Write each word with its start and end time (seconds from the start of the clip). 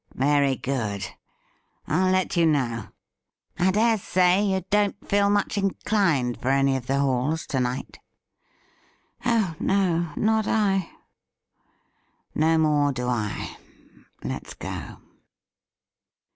'Very 0.15 0.55
good. 0.55 1.05
FIJ 1.87 2.11
let 2.11 2.35
you 2.35 2.47
know. 2.47 2.87
I 3.59 3.69
dare 3.69 3.99
say 3.99 4.43
you 4.43 4.63
don't 4.71 4.95
feel 5.07 5.29
much 5.29 5.59
inclined 5.59 6.41
for 6.41 6.49
any 6.49 6.75
of 6.75 6.87
the 6.87 6.97
halls 6.97 7.45
to 7.45 7.59
night 7.59 7.99
?'«Oh 9.27 9.53
no; 9.59 10.11
not 10.15 10.47
I.' 10.47 10.89
*No 12.33 12.57
more 12.57 12.91
do 12.91 13.07
I. 13.07 13.57
Let's 14.23 14.55
go.' 14.55 14.97